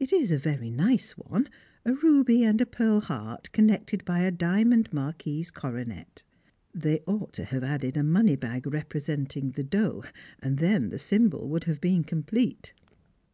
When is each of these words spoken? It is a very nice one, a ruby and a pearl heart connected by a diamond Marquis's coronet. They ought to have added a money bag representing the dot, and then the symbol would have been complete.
It 0.00 0.14
is 0.14 0.32
a 0.32 0.38
very 0.38 0.70
nice 0.70 1.10
one, 1.18 1.46
a 1.84 1.92
ruby 1.92 2.42
and 2.42 2.58
a 2.58 2.64
pearl 2.64 3.00
heart 3.00 3.52
connected 3.52 4.02
by 4.06 4.20
a 4.20 4.30
diamond 4.30 4.90
Marquis's 4.94 5.50
coronet. 5.50 6.22
They 6.74 7.00
ought 7.00 7.34
to 7.34 7.44
have 7.44 7.62
added 7.62 7.94
a 7.98 8.02
money 8.02 8.34
bag 8.36 8.66
representing 8.66 9.50
the 9.50 9.64
dot, 9.64 10.10
and 10.38 10.56
then 10.56 10.88
the 10.88 10.98
symbol 10.98 11.50
would 11.50 11.64
have 11.64 11.82
been 11.82 12.02
complete. 12.02 12.72